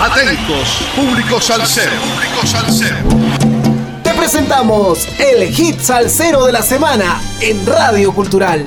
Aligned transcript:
Atentos, 0.00 0.78
público 0.94 1.40
salsero. 1.40 1.90
Público 1.90 2.46
salsero. 2.46 2.96
Te 4.04 4.14
presentamos 4.14 5.08
el 5.18 5.48
hit 5.48 5.80
salsero 5.80 6.46
de 6.46 6.52
la 6.52 6.62
semana 6.62 7.20
en 7.40 7.66
Radio 7.66 8.12
Cultural. 8.12 8.64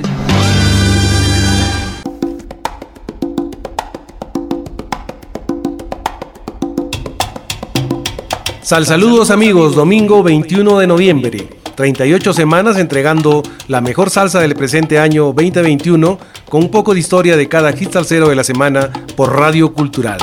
Sal 8.60 8.84
saludos 8.84 9.30
amigos, 9.30 9.74
domingo 9.74 10.22
21 10.22 10.80
de 10.80 10.86
noviembre. 10.86 11.48
38 11.74 12.34
semanas 12.34 12.76
entregando 12.76 13.42
la 13.68 13.80
mejor 13.80 14.10
salsa 14.10 14.40
del 14.40 14.54
presente 14.54 14.98
año 14.98 15.32
2021 15.32 16.18
con 16.52 16.64
un 16.64 16.70
poco 16.70 16.92
de 16.92 17.00
historia 17.00 17.34
de 17.38 17.48
cada 17.48 17.72
hit 17.72 17.92
salsero 17.92 18.28
de 18.28 18.36
la 18.36 18.44
semana 18.44 18.90
por 19.16 19.34
Radio 19.34 19.72
Cultural. 19.72 20.18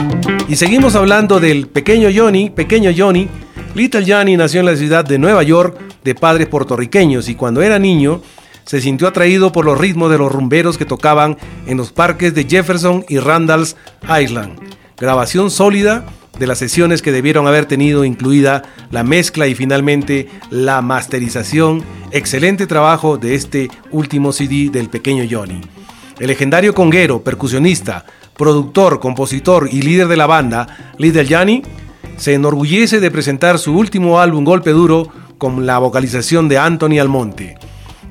Y 0.47 0.57
seguimos 0.57 0.93
hablando 0.93 1.39
del 1.39 1.65
pequeño 1.65 2.09
Johnny, 2.15 2.51
pequeño 2.51 2.91
Johnny. 2.95 3.27
Little 3.73 4.05
Johnny 4.07 4.37
nació 4.37 4.59
en 4.59 4.67
la 4.67 4.75
ciudad 4.75 5.03
de 5.03 5.17
Nueva 5.17 5.41
York 5.41 5.75
de 6.03 6.13
padres 6.13 6.45
puertorriqueños 6.45 7.29
y 7.29 7.33
cuando 7.33 7.63
era 7.63 7.79
niño 7.79 8.21
se 8.63 8.79
sintió 8.79 9.07
atraído 9.07 9.51
por 9.51 9.65
los 9.65 9.79
ritmos 9.79 10.11
de 10.11 10.19
los 10.19 10.31
rumberos 10.31 10.77
que 10.77 10.85
tocaban 10.85 11.35
en 11.65 11.77
los 11.77 11.91
parques 11.91 12.35
de 12.35 12.43
Jefferson 12.43 13.05
y 13.09 13.17
Randall's 13.17 13.75
Island. 14.03 14.59
Grabación 14.99 15.49
sólida 15.49 16.05
de 16.37 16.45
las 16.45 16.59
sesiones 16.59 17.01
que 17.01 17.11
debieron 17.11 17.47
haber 17.47 17.65
tenido 17.65 18.05
incluida 18.05 18.61
la 18.91 19.03
mezcla 19.03 19.47
y 19.47 19.55
finalmente 19.55 20.29
la 20.51 20.83
masterización. 20.83 21.83
Excelente 22.11 22.67
trabajo 22.67 23.17
de 23.17 23.33
este 23.33 23.71
último 23.89 24.31
CD 24.31 24.69
del 24.69 24.91
pequeño 24.91 25.25
Johnny. 25.27 25.61
El 26.19 26.27
legendario 26.27 26.73
conguero, 26.73 27.23
percusionista, 27.23 28.05
productor, 28.35 28.99
compositor 28.99 29.69
y 29.71 29.81
líder 29.81 30.09
de 30.09 30.17
la 30.17 30.27
banda, 30.27 30.93
Little 30.97 31.25
Johnny, 31.29 31.61
se 32.17 32.33
enorgullece 32.33 32.99
de 32.99 33.09
presentar 33.09 33.57
su 33.57 33.73
último 33.73 34.19
álbum 34.19 34.43
Golpe 34.43 34.71
Duro 34.71 35.07
con 35.37 35.65
la 35.65 35.77
vocalización 35.79 36.49
de 36.49 36.57
Anthony 36.57 36.99
Almonte. 36.99 37.57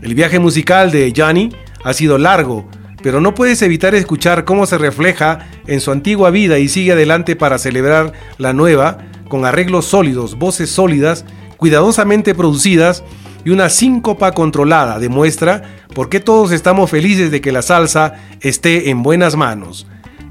El 0.01 0.15
viaje 0.15 0.39
musical 0.39 0.91
de 0.91 1.13
Johnny 1.15 1.51
ha 1.85 1.93
sido 1.93 2.17
largo, 2.17 2.67
pero 3.03 3.21
no 3.21 3.35
puedes 3.35 3.61
evitar 3.61 3.95
escuchar 3.95 4.47
cómo 4.47 4.65
se 4.65 4.79
refleja 4.79 5.47
en 5.67 5.83
su 5.83 5.91
antigua 5.91 6.31
vida 6.31 6.59
y 6.59 6.69
sigue 6.69 6.93
adelante 6.93 7.37
para 7.37 7.59
celebrar 7.59 8.15
la 8.39 8.55
nueva, 8.55 8.99
con 9.29 9.45
arreglos 9.45 9.85
sólidos, 9.85 10.39
voces 10.39 10.71
sólidas, 10.71 11.27
cuidadosamente 11.59 12.35
producidas 12.35 13.05
y 13.45 13.51
una 13.51 13.69
síncopa 13.69 14.33
controlada 14.33 14.99
demuestra 14.99 15.63
por 15.95 16.09
qué 16.09 16.21
todos 16.21 16.53
estamos 16.53 16.91
felices 16.91 17.31
de 17.31 17.41
que 17.41 17.53
la 17.53 17.63
salsa 17.63 18.15
esté 18.41 18.91
en 18.91 19.03
buenas 19.03 19.37
manos. 19.37 19.87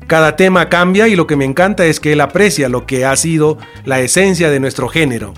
Cada 0.07 0.35
tema 0.35 0.69
cambia 0.69 1.07
y 1.07 1.15
lo 1.15 1.27
que 1.27 1.35
me 1.35 1.45
encanta 1.45 1.85
es 1.85 1.99
que 1.99 2.13
él 2.13 2.21
aprecia 2.21 2.69
lo 2.69 2.85
que 2.85 3.05
ha 3.05 3.15
sido 3.15 3.57
la 3.83 3.99
esencia 3.99 4.49
de 4.49 4.59
nuestro 4.59 4.87
género. 4.87 5.33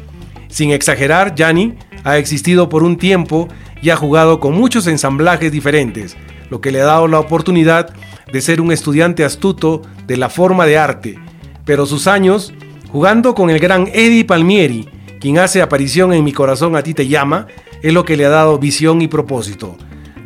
Sin 0.47 0.71
exagerar, 0.71 1.35
Yanni 1.35 1.75
ha 2.03 2.17
existido 2.17 2.69
por 2.69 2.83
un 2.83 2.97
tiempo 2.97 3.47
y 3.81 3.89
ha 3.89 3.95
jugado 3.95 4.39
con 4.39 4.53
muchos 4.53 4.87
ensamblajes 4.87 5.51
diferentes, 5.51 6.17
lo 6.49 6.61
que 6.61 6.71
le 6.71 6.81
ha 6.81 6.85
dado 6.85 7.07
la 7.07 7.19
oportunidad 7.19 7.93
de 8.31 8.41
ser 8.41 8.61
un 8.61 8.71
estudiante 8.71 9.23
astuto 9.23 9.81
de 10.05 10.17
la 10.17 10.29
forma 10.29 10.65
de 10.65 10.77
arte, 10.77 11.19
pero 11.65 11.85
sus 11.85 12.07
años 12.07 12.53
jugando 12.91 13.35
con 13.35 13.49
el 13.49 13.59
gran 13.59 13.87
Eddie 13.93 14.25
Palmieri, 14.25 14.87
quien 15.19 15.37
hace 15.37 15.61
aparición 15.61 16.13
en 16.13 16.23
Mi 16.23 16.31
corazón 16.31 16.75
a 16.75 16.83
ti 16.83 16.93
te 16.93 17.07
llama, 17.07 17.47
es 17.81 17.93
lo 17.93 18.05
que 18.05 18.17
le 18.17 18.25
ha 18.25 18.29
dado 18.29 18.57
visión 18.57 19.01
y 19.01 19.07
propósito. 19.07 19.77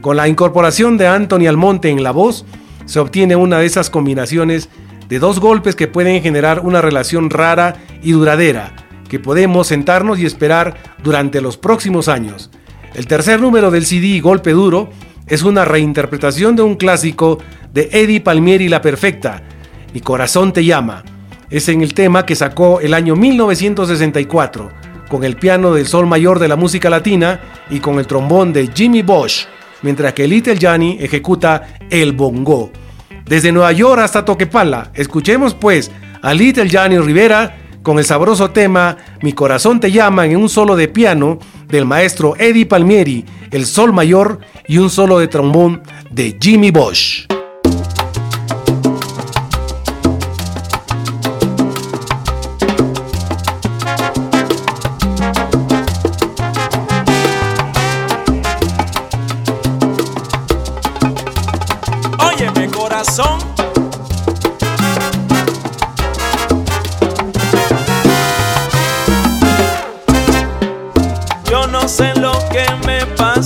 Con 0.01 0.17
la 0.17 0.27
incorporación 0.27 0.97
de 0.97 1.07
Anthony 1.07 1.47
Almonte 1.47 1.89
en 1.89 2.03
la 2.03 2.11
voz, 2.11 2.45
se 2.85 2.99
obtiene 2.99 3.35
una 3.35 3.59
de 3.59 3.65
esas 3.65 3.89
combinaciones 3.89 4.69
de 5.09 5.19
dos 5.19 5.39
golpes 5.39 5.75
que 5.75 5.87
pueden 5.87 6.21
generar 6.21 6.59
una 6.59 6.81
relación 6.81 7.29
rara 7.29 7.75
y 8.01 8.11
duradera, 8.11 8.73
que 9.09 9.19
podemos 9.19 9.67
sentarnos 9.67 10.19
y 10.19 10.25
esperar 10.25 10.75
durante 11.03 11.41
los 11.41 11.57
próximos 11.57 12.07
años. 12.07 12.51
El 12.93 13.07
tercer 13.07 13.41
número 13.41 13.71
del 13.71 13.85
CD, 13.85 14.19
Golpe 14.19 14.51
Duro, 14.51 14.89
es 15.27 15.43
una 15.43 15.65
reinterpretación 15.65 16.55
de 16.55 16.63
un 16.63 16.75
clásico 16.75 17.39
de 17.73 17.89
Eddie 17.91 18.21
Palmieri 18.21 18.69
La 18.69 18.81
Perfecta, 18.81 19.43
Mi 19.93 20.01
corazón 20.01 20.53
te 20.53 20.65
llama. 20.65 21.03
Es 21.49 21.69
en 21.69 21.81
el 21.81 21.93
tema 21.93 22.25
que 22.25 22.35
sacó 22.35 22.79
el 22.81 22.93
año 22.93 23.15
1964, 23.15 24.71
con 25.13 25.23
el 25.23 25.35
piano 25.35 25.75
del 25.75 25.85
sol 25.85 26.07
mayor 26.07 26.39
de 26.39 26.47
la 26.47 26.55
música 26.55 26.89
latina 26.89 27.39
y 27.69 27.79
con 27.79 27.99
el 27.99 28.07
trombón 28.07 28.51
de 28.51 28.71
Jimmy 28.73 29.03
Bosch, 29.03 29.45
mientras 29.83 30.11
que 30.13 30.27
Little 30.27 30.57
Johnny 30.59 30.97
ejecuta 30.99 31.75
el 31.87 32.13
bongo. 32.13 32.71
Desde 33.23 33.51
Nueva 33.51 33.71
York 33.73 34.01
hasta 34.01 34.25
Toquepala, 34.25 34.89
escuchemos 34.95 35.53
pues 35.53 35.91
a 36.23 36.33
Little 36.33 36.67
Johnny 36.67 36.97
Rivera 36.97 37.55
con 37.83 37.99
el 37.99 38.05
sabroso 38.05 38.49
tema 38.49 38.97
Mi 39.21 39.33
corazón 39.33 39.79
te 39.79 39.91
llama 39.91 40.25
en 40.25 40.35
un 40.35 40.49
solo 40.49 40.75
de 40.75 40.87
piano 40.87 41.37
del 41.67 41.85
maestro 41.85 42.33
Eddie 42.35 42.65
Palmieri, 42.65 43.23
El 43.51 43.67
Sol 43.67 43.93
Mayor 43.93 44.39
y 44.67 44.79
un 44.79 44.89
solo 44.89 45.19
de 45.19 45.27
trombón 45.27 45.83
de 46.09 46.35
Jimmy 46.41 46.71
Bosch. 46.71 47.27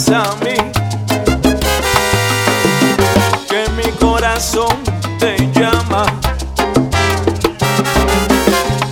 a 0.10 0.36
mí, 0.44 0.56
que 3.50 3.70
mi 3.76 3.92
corazón 3.94 4.78
te 5.20 5.38
llama. 5.54 6.06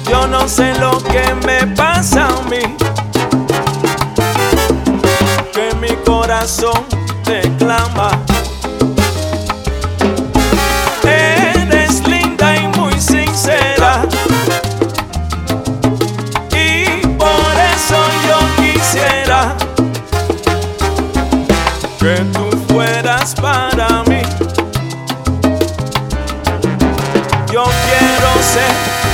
Yo 0.09 0.27
no 0.27 0.47
sé 0.47 0.73
lo 0.79 0.97
que 1.03 1.23
me 1.45 1.67
pasa 1.75 2.27
a 2.27 2.41
mí, 2.49 2.61
que 5.53 5.75
mi 5.75 5.95
corazón 6.05 6.83
te 7.23 7.41
clama. 7.57 8.34
quiero 27.87 28.31
ser 28.53 28.73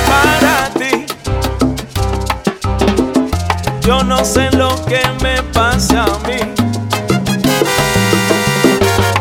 para 0.10 0.70
ti. 0.80 1.06
Yo 3.82 4.04
no 4.04 4.24
sé 4.24 4.50
lo 4.52 4.70
que 4.86 5.02
me 5.24 5.42
pasa 5.54 6.04
a 6.04 6.20
mí. 6.28 6.40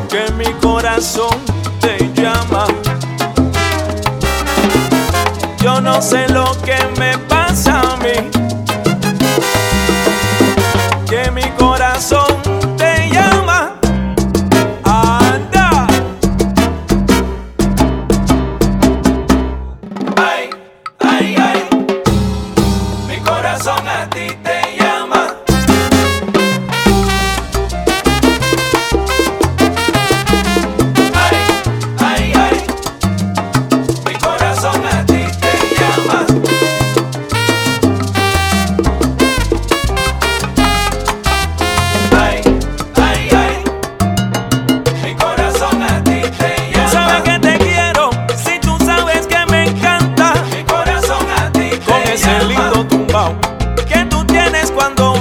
Que 0.09 0.33
mi 0.33 0.53
corazón 0.61 1.37
te 1.81 2.11
llama. 2.15 2.67
Yo 5.63 5.81
no 5.81 6.01
sé 6.01 6.29
lo 6.29 6.51
que 6.63 6.79
me 6.99 7.19
pasa 7.19 7.81
a 7.81 7.97
mí. 7.97 8.40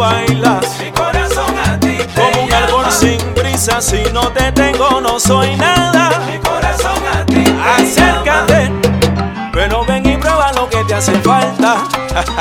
bailas. 0.10 0.80
Mi 0.80 0.92
corazón 0.92 1.54
a 1.66 1.80
ti 1.80 1.98
te 1.98 2.22
Como 2.22 2.44
un 2.44 2.54
árbol 2.54 2.92
sin 2.92 3.20
brisa, 3.36 3.82
si 3.82 4.04
no 4.14 4.32
te 4.32 4.52
tengo 4.52 5.02
no 5.02 5.20
soy 5.20 5.56
nada. 5.56 6.22
Mi 6.28 6.38
corazón 6.40 7.02
a 7.14 7.26
ti 7.26 7.44
Acércate, 7.78 8.72
pero 9.54 9.86
ven 9.86 10.06
y 10.10 10.18
prueba 10.18 10.52
lo 10.54 10.70
que 10.70 10.84
te 10.86 10.96
hace 10.96 11.14
falta. 11.20 11.84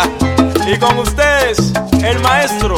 y 0.67 0.79
con 0.79 0.99
ustedes, 0.99 1.73
el 2.03 2.19
maestro. 2.21 2.77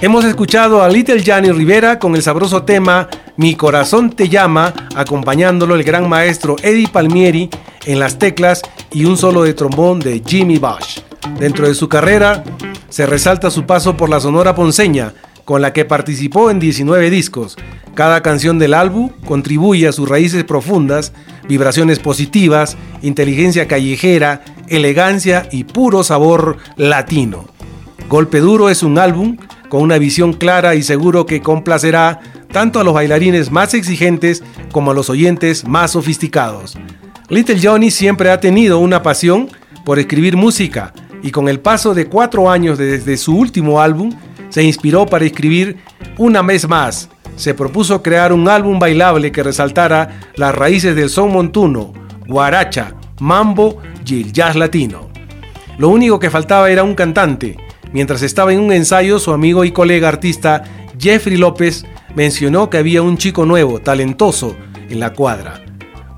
Hemos 0.00 0.24
escuchado 0.24 0.80
a 0.80 0.88
Little 0.88 1.20
Johnny 1.26 1.50
Rivera 1.50 1.98
con 1.98 2.14
el 2.14 2.22
sabroso 2.22 2.62
tema 2.62 3.08
Mi 3.36 3.56
corazón 3.56 4.10
te 4.10 4.28
llama, 4.28 4.72
acompañándolo 4.94 5.74
el 5.74 5.82
gran 5.82 6.08
maestro 6.08 6.54
Eddie 6.62 6.86
Palmieri 6.86 7.50
en 7.84 7.98
las 7.98 8.16
teclas 8.16 8.62
y 8.92 9.06
un 9.06 9.16
solo 9.16 9.42
de 9.42 9.54
trombón 9.54 9.98
de 9.98 10.22
Jimmy 10.24 10.58
Bosch. 10.58 11.00
Dentro 11.40 11.66
de 11.66 11.74
su 11.74 11.88
carrera 11.88 12.44
se 12.88 13.06
resalta 13.06 13.50
su 13.50 13.66
paso 13.66 13.96
por 13.96 14.08
la 14.08 14.20
Sonora 14.20 14.54
Ponceña, 14.54 15.14
con 15.44 15.62
la 15.62 15.72
que 15.72 15.84
participó 15.84 16.48
en 16.48 16.60
19 16.60 17.10
discos. 17.10 17.56
Cada 17.94 18.22
canción 18.22 18.60
del 18.60 18.74
álbum 18.74 19.10
contribuye 19.26 19.88
a 19.88 19.92
sus 19.92 20.08
raíces 20.08 20.44
profundas, 20.44 21.12
vibraciones 21.48 21.98
positivas, 21.98 22.76
inteligencia 23.02 23.66
callejera, 23.66 24.44
elegancia 24.68 25.48
y 25.50 25.64
puro 25.64 26.04
sabor 26.04 26.58
latino. 26.76 27.46
Golpe 28.08 28.38
Duro 28.38 28.70
es 28.70 28.84
un 28.84 28.96
álbum 28.96 29.36
con 29.68 29.82
una 29.82 29.98
visión 29.98 30.32
clara 30.32 30.74
y 30.74 30.82
seguro 30.82 31.26
que 31.26 31.40
complacerá 31.40 32.20
tanto 32.52 32.80
a 32.80 32.84
los 32.84 32.94
bailarines 32.94 33.50
más 33.50 33.74
exigentes 33.74 34.42
como 34.72 34.90
a 34.90 34.94
los 34.94 35.10
oyentes 35.10 35.66
más 35.66 35.92
sofisticados. 35.92 36.76
Little 37.28 37.60
Johnny 37.62 37.90
siempre 37.90 38.30
ha 38.30 38.40
tenido 38.40 38.78
una 38.78 39.02
pasión 39.02 39.48
por 39.84 39.98
escribir 39.98 40.36
música 40.36 40.92
y 41.22 41.30
con 41.30 41.48
el 41.48 41.60
paso 41.60 41.94
de 41.94 42.06
cuatro 42.06 42.50
años 42.50 42.78
desde 42.78 43.16
su 43.16 43.36
último 43.36 43.80
álbum, 43.80 44.12
se 44.48 44.62
inspiró 44.62 45.06
para 45.06 45.24
escribir 45.24 45.78
una 46.16 46.42
vez 46.42 46.68
más. 46.68 47.08
Se 47.36 47.54
propuso 47.54 48.02
crear 48.02 48.32
un 48.32 48.48
álbum 48.48 48.78
bailable 48.78 49.30
que 49.30 49.42
resaltara 49.42 50.20
las 50.36 50.54
raíces 50.54 50.96
del 50.96 51.10
son 51.10 51.32
montuno, 51.32 51.92
guaracha, 52.26 52.94
mambo 53.20 53.80
y 54.06 54.22
el 54.22 54.32
jazz 54.32 54.56
latino. 54.56 55.08
Lo 55.78 55.88
único 55.90 56.18
que 56.18 56.30
faltaba 56.30 56.70
era 56.70 56.82
un 56.82 56.94
cantante, 56.94 57.56
Mientras 57.92 58.22
estaba 58.22 58.52
en 58.52 58.60
un 58.60 58.72
ensayo, 58.72 59.18
su 59.18 59.32
amigo 59.32 59.64
y 59.64 59.72
colega 59.72 60.08
artista 60.08 60.64
Jeffrey 60.98 61.36
López 61.36 61.84
mencionó 62.14 62.68
que 62.68 62.78
había 62.78 63.02
un 63.02 63.16
chico 63.16 63.46
nuevo, 63.46 63.80
talentoso, 63.80 64.56
en 64.88 65.00
la 65.00 65.12
cuadra. 65.12 65.64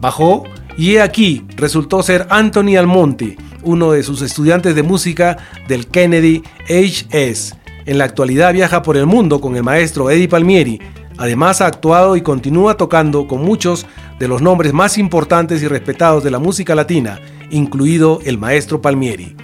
Bajó 0.01 0.45
y 0.77 0.95
he 0.95 1.03
aquí 1.03 1.45
resultó 1.57 2.03
ser 2.03 2.27
Anthony 2.31 2.77
Almonte, 2.79 3.37
uno 3.63 3.93
de 3.93 4.03
sus 4.03 4.23
estudiantes 4.23 4.75
de 4.75 4.83
música 4.83 5.37
del 5.69 5.87
Kennedy 5.87 6.43
HS. 6.69 7.55
En 7.87 7.99
la 7.99 8.05
actualidad 8.05 8.53
viaja 8.53 8.83
por 8.83 8.97
el 8.97 9.07
mundo 9.07 9.41
con 9.41 9.57
el 9.57 9.63
maestro 9.63 10.11
Eddie 10.11 10.29
Palmieri. 10.29 10.81
Además 11.19 11.61
ha 11.61 11.67
actuado 11.67 12.17
y 12.17 12.23
continúa 12.23 12.77
tocando 12.77 13.27
con 13.27 13.43
muchos 13.43 13.87
de 14.19 14.29
los 14.29 14.41
nombres 14.41 14.73
más 14.73 14.97
importantes 14.97 15.63
y 15.63 15.69
respetados 15.69 16.25
de 16.25 16.31
la 16.31 16.39
música 16.39 16.75
latina, 16.75 17.21
incluido 17.51 18.21
el 18.25 18.39
maestro 18.39 18.81
Palmieri. 18.81 19.37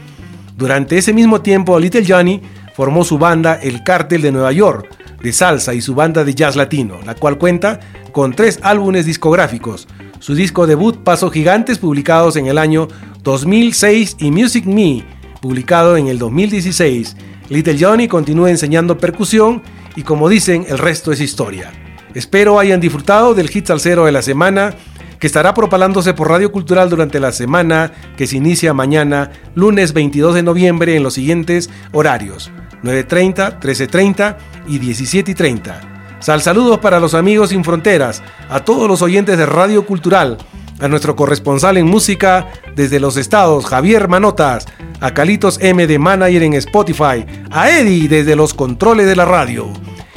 Durante 0.57 0.97
ese 0.97 1.13
mismo 1.13 1.43
tiempo, 1.43 1.79
Little 1.79 2.05
Johnny 2.07 2.41
formó 2.75 3.05
su 3.05 3.19
banda 3.19 3.57
El 3.63 3.85
Cártel 3.85 4.23
de 4.23 4.33
Nueva 4.33 4.53
York, 4.53 4.89
de 5.23 5.31
salsa 5.33 5.75
y 5.75 5.83
su 5.83 5.95
banda 5.95 6.25
de 6.25 6.35
jazz 6.35 6.57
latino, 6.57 6.99
la 7.05 7.15
cual 7.15 7.37
cuenta 7.37 7.79
con 8.11 8.33
tres 8.33 8.59
álbumes 8.63 9.05
discográficos. 9.05 9.87
Su 10.19 10.35
disco 10.35 10.67
debut 10.67 11.05
Pasos 11.05 11.31
Gigantes, 11.31 11.79
publicados 11.79 12.37
en 12.37 12.47
el 12.47 12.57
año 12.57 12.89
2006, 13.23 14.17
y 14.19 14.31
Music 14.31 14.65
Me, 14.65 15.05
publicado 15.43 15.99
en 15.99 16.07
el 16.07 16.19
2016. 16.19 17.17
Little 17.51 17.77
Johnny 17.79 18.09
continúa 18.09 18.49
enseñando 18.49 18.97
percusión 18.97 19.63
y 19.95 20.05
como 20.05 20.31
dicen, 20.31 20.65
el 20.71 20.79
resto 20.79 21.13
es 21.13 21.21
historia. 21.21 21.71
Espero 22.15 22.59
hayan 22.59 22.81
disfrutado 22.81 23.35
del 23.35 23.51
hit 23.51 23.67
salsero 23.67 24.07
de 24.07 24.13
la 24.13 24.23
semana 24.23 24.75
que 25.19 25.27
estará 25.27 25.55
propalándose 25.55 26.15
por 26.15 26.29
Radio 26.29 26.53
Cultural 26.53 26.91
durante 26.91 27.21
la 27.21 27.33
semana 27.33 27.93
que 28.17 28.27
se 28.27 28.37
inicia 28.37 28.75
mañana, 28.75 29.31
lunes 29.55 29.93
22 29.93 30.35
de 30.35 30.43
noviembre, 30.43 30.97
en 30.97 31.03
los 31.03 31.15
siguientes 31.15 31.71
horarios: 31.93 32.51
9.30, 32.83 33.61
13.30 33.61 34.37
y 34.69 34.79
17.30. 34.79 35.97
Sal 36.21 36.41
saludos 36.41 36.79
para 36.79 36.99
los 36.99 37.15
amigos 37.15 37.51
sin 37.51 37.63
fronteras, 37.63 38.23
a 38.49 38.61
todos 38.61 38.89
los 38.89 39.03
oyentes 39.03 39.37
de 39.37 39.47
Radio 39.47 39.85
Cultural, 39.87 40.39
a 40.81 40.89
nuestro 40.89 41.15
corresponsal 41.15 41.77
en 41.77 41.87
música 41.87 42.49
desde 42.75 43.01
los 43.01 43.17
estados, 43.17 43.67
Javier 43.67 44.09
Manotas, 44.09 44.67
a 45.01 45.15
Calitos 45.15 45.59
M 45.61 45.87
de 45.87 45.99
Manager 45.99 46.43
en 46.43 46.55
Spotify, 46.55 47.25
a 47.51 47.71
Eddie 47.71 48.09
desde 48.09 48.37
los 48.37 48.55
controles 48.55 49.07
de 49.07 49.17
la 49.17 49.25
radio. 49.25 49.69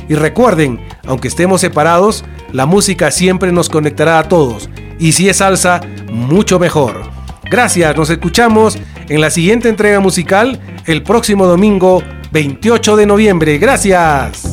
Y 0.08 0.16
recuerden, 0.16 0.80
aunque 1.06 1.28
estemos 1.28 1.62
separados, 1.62 2.26
la 2.52 2.66
música 2.66 3.12
siempre 3.12 3.52
nos 3.52 3.70
conectará 3.70 4.20
a 4.20 4.28
todos. 4.28 4.70
Y 5.00 5.14
si 5.14 5.30
es 5.30 5.38
salsa, 5.38 5.82
mucho 6.12 6.60
mejor. 6.60 7.10
Gracias, 7.50 7.96
nos 7.96 8.10
escuchamos 8.10 8.78
en 9.08 9.22
la 9.22 9.32
siguiente 9.32 9.70
entrega 9.70 10.00
musical 10.00 10.60
el 10.86 11.02
próximo 11.02 11.48
domingo 11.48 12.04
28 12.32 12.96
de 12.96 13.06
noviembre. 13.06 13.58
Gracias. 13.58 14.49